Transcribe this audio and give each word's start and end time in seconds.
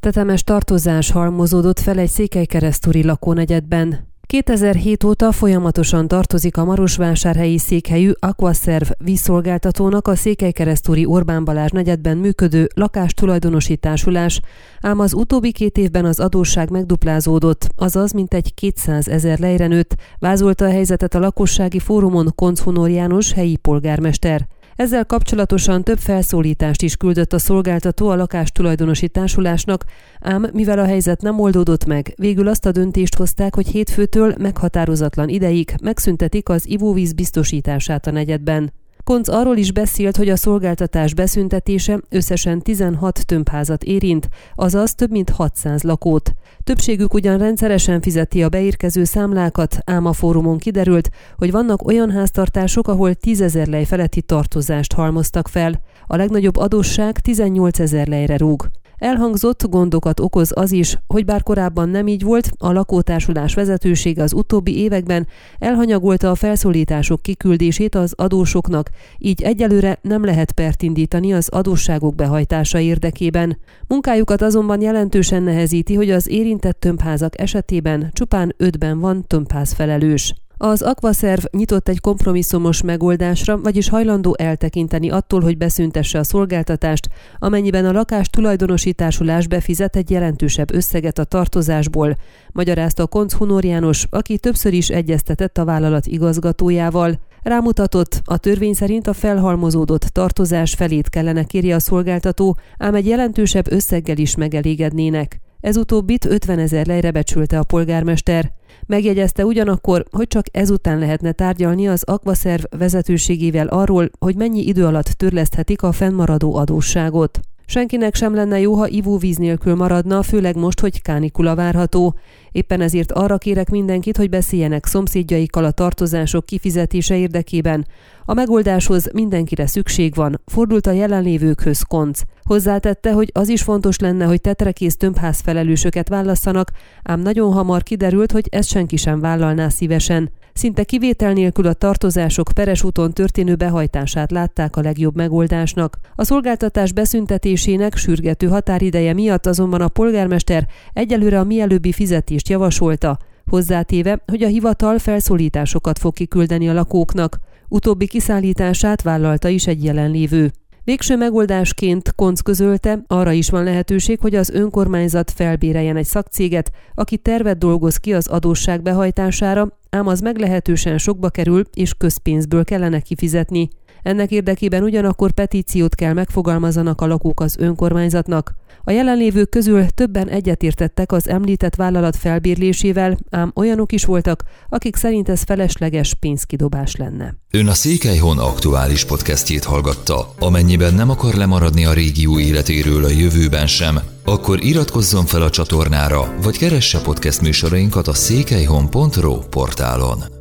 Tetemes 0.00 0.42
tartozás 0.42 1.10
halmozódott 1.10 1.78
fel 1.78 1.98
egy 1.98 2.08
székelykeresztúri 2.08 3.04
lakónegyedben. 3.04 4.06
2007 4.26 5.04
óta 5.04 5.32
folyamatosan 5.32 6.08
tartozik 6.08 6.56
a 6.56 6.64
Marosvásárhelyi 6.64 7.58
székhelyű 7.58 8.10
Aquaserv 8.18 8.90
vízszolgáltatónak 8.98 10.08
a 10.08 10.14
Székelykeresztúri 10.14 11.06
Orbán 11.06 11.44
Balázs 11.44 11.70
negyedben 11.70 12.16
működő 12.16 12.68
lakástulajdonosi 12.74 13.76
társulás, 13.76 14.40
ám 14.80 14.98
az 14.98 15.14
utóbbi 15.14 15.52
két 15.52 15.78
évben 15.78 16.04
az 16.04 16.20
adósság 16.20 16.70
megduplázódott, 16.70 17.66
azaz 17.76 18.12
mintegy 18.12 18.54
200 18.54 19.08
ezer 19.08 19.38
lejre 19.38 19.66
nőtt, 19.66 19.94
vázolta 20.18 20.64
a 20.64 20.70
helyzetet 20.70 21.14
a 21.14 21.18
lakossági 21.18 21.78
fórumon 21.78 22.32
Konc 22.34 22.60
Hunor 22.60 22.90
János 22.90 23.32
helyi 23.32 23.56
polgármester. 23.56 24.48
Ezzel 24.78 25.04
kapcsolatosan 25.04 25.84
több 25.84 25.98
felszólítást 25.98 26.82
is 26.82 26.96
küldött 26.96 27.32
a 27.32 27.38
szolgáltató 27.38 28.08
a 28.08 28.14
lakás 28.14 28.50
tulajdonosi 28.50 29.08
társulásnak, 29.08 29.84
ám 30.20 30.46
mivel 30.52 30.78
a 30.78 30.84
helyzet 30.84 31.20
nem 31.20 31.40
oldódott 31.40 31.84
meg, 31.84 32.12
végül 32.16 32.48
azt 32.48 32.66
a 32.66 32.70
döntést 32.70 33.14
hozták, 33.14 33.54
hogy 33.54 33.66
hétfőtől 33.66 34.34
meghatározatlan 34.38 35.28
ideig 35.28 35.74
megszüntetik 35.82 36.48
az 36.48 36.68
ivóvíz 36.68 37.12
biztosítását 37.12 38.06
a 38.06 38.10
negyedben. 38.10 38.72
Konc 39.08 39.28
arról 39.28 39.56
is 39.56 39.72
beszélt, 39.72 40.16
hogy 40.16 40.28
a 40.28 40.36
szolgáltatás 40.36 41.14
beszüntetése 41.14 42.00
összesen 42.08 42.62
16 42.62 43.26
tömbházat 43.26 43.82
érint, 43.82 44.28
azaz 44.54 44.94
több 44.94 45.10
mint 45.10 45.30
600 45.30 45.82
lakót. 45.82 46.32
Többségük 46.64 47.14
ugyan 47.14 47.38
rendszeresen 47.38 48.00
fizeti 48.00 48.42
a 48.42 48.48
beérkező 48.48 49.04
számlákat, 49.04 49.78
ám 49.84 50.06
a 50.06 50.12
fórumon 50.12 50.58
kiderült, 50.58 51.10
hogy 51.36 51.50
vannak 51.50 51.86
olyan 51.86 52.10
háztartások, 52.10 52.88
ahol 52.88 53.14
10 53.14 53.40
ezer 53.40 53.66
lej 53.66 53.84
feletti 53.84 54.22
tartozást 54.22 54.92
halmoztak 54.92 55.48
fel. 55.48 55.80
A 56.06 56.16
legnagyobb 56.16 56.56
adósság 56.56 57.18
18 57.18 57.78
ezer 57.78 58.06
lejre 58.06 58.36
rúg. 58.36 58.68
Elhangzott 58.98 59.68
gondokat 59.68 60.20
okoz 60.20 60.50
az 60.54 60.72
is, 60.72 60.98
hogy 61.06 61.24
bár 61.24 61.42
korábban 61.42 61.88
nem 61.88 62.06
így 62.06 62.22
volt, 62.22 62.50
a 62.58 62.72
lakótársulás 62.72 63.54
vezetősége 63.54 64.22
az 64.22 64.32
utóbbi 64.32 64.78
években 64.78 65.26
elhanyagolta 65.58 66.30
a 66.30 66.34
felszólítások 66.34 67.22
kiküldését 67.22 67.94
az 67.94 68.12
adósoknak, 68.16 68.90
így 69.18 69.42
egyelőre 69.42 69.98
nem 70.02 70.24
lehet 70.24 70.52
pert 70.52 70.82
indítani 70.82 71.32
az 71.32 71.48
adósságok 71.48 72.14
behajtása 72.14 72.78
érdekében. 72.78 73.58
Munkájukat 73.86 74.42
azonban 74.42 74.80
jelentősen 74.80 75.42
nehezíti, 75.42 75.94
hogy 75.94 76.10
az 76.10 76.28
érintett 76.28 76.80
tömbházak 76.80 77.40
esetében 77.40 78.10
csupán 78.12 78.54
ötben 78.56 78.98
van 78.98 79.26
tömbház 79.26 79.72
felelős. 79.72 80.34
Az 80.60 80.82
Aquaszerv 80.82 81.44
nyitott 81.50 81.88
egy 81.88 82.00
kompromisszumos 82.00 82.82
megoldásra, 82.82 83.60
vagyis 83.60 83.88
hajlandó 83.88 84.34
eltekinteni 84.38 85.10
attól, 85.10 85.40
hogy 85.40 85.56
beszüntesse 85.56 86.18
a 86.18 86.24
szolgáltatást, 86.24 87.08
amennyiben 87.38 87.84
a 87.84 87.92
lakás 87.92 88.28
tulajdonosításulás 88.28 89.46
befizet 89.46 89.96
egy 89.96 90.10
jelentősebb 90.10 90.74
összeget 90.74 91.18
a 91.18 91.24
tartozásból, 91.24 92.16
magyarázta 92.52 93.06
Konc 93.06 93.32
Hunor 93.32 93.64
János, 93.64 94.06
aki 94.10 94.38
többször 94.38 94.72
is 94.72 94.88
egyeztetett 94.88 95.58
a 95.58 95.64
vállalat 95.64 96.06
igazgatójával. 96.06 97.20
Rámutatott, 97.42 98.20
a 98.24 98.36
törvény 98.36 98.74
szerint 98.74 99.06
a 99.06 99.12
felhalmozódott 99.12 100.02
tartozás 100.02 100.74
felét 100.74 101.08
kellene 101.08 101.44
kérje 101.44 101.74
a 101.74 101.80
szolgáltató, 101.80 102.56
ám 102.78 102.94
egy 102.94 103.06
jelentősebb 103.06 103.72
összeggel 103.72 104.16
is 104.16 104.36
megelégednének. 104.36 105.40
Ez 105.60 105.76
utóbbit 105.76 106.24
50 106.24 106.58
ezer 106.58 106.86
lejre 106.86 107.10
becsülte 107.10 107.58
a 107.58 107.64
polgármester. 107.64 108.52
Megjegyezte 108.86 109.44
ugyanakkor, 109.44 110.04
hogy 110.10 110.26
csak 110.26 110.46
ezután 110.52 110.98
lehetne 110.98 111.32
tárgyalni 111.32 111.88
az 111.88 112.02
Aquaszerv 112.04 112.62
vezetőségével 112.78 113.66
arról, 113.66 114.10
hogy 114.18 114.36
mennyi 114.36 114.66
idő 114.66 114.86
alatt 114.86 115.06
törleszthetik 115.06 115.82
a 115.82 115.92
fennmaradó 115.92 116.54
adósságot. 116.54 117.40
Senkinek 117.70 118.14
sem 118.14 118.34
lenne 118.34 118.60
jó, 118.60 118.74
ha 118.74 118.88
ivóvíz 118.88 119.36
nélkül 119.36 119.74
maradna, 119.74 120.22
főleg 120.22 120.56
most, 120.56 120.80
hogy 120.80 121.02
kánikula 121.02 121.54
várható. 121.54 122.14
Éppen 122.52 122.80
ezért 122.80 123.12
arra 123.12 123.38
kérek 123.38 123.70
mindenkit, 123.70 124.16
hogy 124.16 124.28
beszéljenek 124.28 124.86
szomszédjaikkal 124.86 125.64
a 125.64 125.70
tartozások 125.70 126.46
kifizetése 126.46 127.16
érdekében. 127.16 127.86
A 128.24 128.34
megoldáshoz 128.34 129.10
mindenkire 129.12 129.66
szükség 129.66 130.14
van, 130.14 130.40
fordult 130.46 130.86
a 130.86 130.90
jelenlévőkhöz 130.92 131.82
konc. 131.82 132.20
Hozzátette, 132.42 133.12
hogy 133.12 133.30
az 133.32 133.48
is 133.48 133.62
fontos 133.62 133.98
lenne, 133.98 134.24
hogy 134.24 134.40
tetrekész 134.40 134.96
tömbház 134.96 135.40
felelősöket 135.40 136.08
válasszanak, 136.08 136.70
ám 137.02 137.20
nagyon 137.20 137.52
hamar 137.52 137.82
kiderült, 137.82 138.32
hogy 138.32 138.46
ezt 138.50 138.68
senki 138.68 138.96
sem 138.96 139.20
vállalná 139.20 139.68
szívesen. 139.68 140.30
Szinte 140.58 140.84
kivétel 140.84 141.32
nélkül 141.32 141.66
a 141.66 141.72
tartozások 141.72 142.50
peres 142.54 142.84
úton 142.84 143.12
történő 143.12 143.54
behajtását 143.54 144.30
látták 144.30 144.76
a 144.76 144.80
legjobb 144.80 145.16
megoldásnak. 145.16 145.98
A 146.14 146.24
szolgáltatás 146.24 146.92
beszüntetésének 146.92 147.96
sürgető 147.96 148.46
határideje 148.46 149.12
miatt 149.12 149.46
azonban 149.46 149.80
a 149.80 149.88
polgármester 149.88 150.66
egyelőre 150.92 151.38
a 151.38 151.44
mielőbbi 151.44 151.92
fizetést 151.92 152.48
javasolta, 152.48 153.18
hozzátéve, 153.46 154.22
hogy 154.26 154.42
a 154.42 154.48
hivatal 154.48 154.98
felszólításokat 154.98 155.98
fog 155.98 156.12
kiküldeni 156.12 156.68
a 156.68 156.72
lakóknak. 156.72 157.38
Utóbbi 157.68 158.06
kiszállítását 158.06 159.02
vállalta 159.02 159.48
is 159.48 159.66
egy 159.66 159.84
jelenlévő. 159.84 160.50
Végső 160.88 161.16
megoldásként 161.16 162.14
Konc 162.14 162.40
közölte, 162.40 163.02
arra 163.06 163.32
is 163.32 163.50
van 163.50 163.64
lehetőség, 163.64 164.18
hogy 164.20 164.34
az 164.34 164.50
önkormányzat 164.50 165.30
felbéreljen 165.30 165.96
egy 165.96 166.04
szakcéget, 166.04 166.70
aki 166.94 167.16
tervet 167.16 167.58
dolgoz 167.58 167.96
ki 167.96 168.14
az 168.14 168.26
adósság 168.26 168.82
behajtására, 168.82 169.78
ám 169.90 170.06
az 170.06 170.20
meglehetősen 170.20 170.98
sokba 170.98 171.28
kerül, 171.28 171.62
és 171.74 171.94
közpénzből 171.98 172.64
kellene 172.64 173.00
kifizetni. 173.00 173.68
Ennek 174.02 174.30
érdekében 174.30 174.82
ugyanakkor 174.82 175.30
petíciót 175.30 175.94
kell 175.94 176.12
megfogalmazanak 176.12 177.00
a 177.00 177.06
lakók 177.06 177.40
az 177.40 177.56
önkormányzatnak. 177.58 178.54
A 178.84 178.90
jelenlévők 178.90 179.48
közül 179.48 179.86
többen 179.86 180.28
egyetértettek 180.28 181.12
az 181.12 181.28
említett 181.28 181.74
vállalat 181.74 182.16
felbérlésével, 182.16 183.18
ám 183.30 183.52
olyanok 183.54 183.92
is 183.92 184.04
voltak, 184.04 184.42
akik 184.68 184.96
szerint 184.96 185.28
ez 185.28 185.42
felesleges 185.42 186.14
pénzkidobás 186.14 186.96
lenne. 186.96 187.36
Ön 187.50 187.66
a 187.66 187.74
Székelyhon 187.74 188.38
aktuális 188.38 189.04
podcastjét 189.04 189.64
hallgatta. 189.64 190.32
Amennyiben 190.38 190.94
nem 190.94 191.10
akar 191.10 191.34
lemaradni 191.34 191.84
a 191.84 191.92
régió 191.92 192.38
életéről 192.38 193.04
a 193.04 193.08
jövőben 193.08 193.66
sem, 193.66 193.98
akkor 194.24 194.64
iratkozzon 194.64 195.26
fel 195.26 195.42
a 195.42 195.50
csatornára, 195.50 196.34
vagy 196.42 196.58
keresse 196.58 197.00
podcast 197.00 197.40
műsorainkat 197.40 198.08
a 198.08 198.14
székelyhon.pro 198.14 199.38
portálon. 199.38 200.37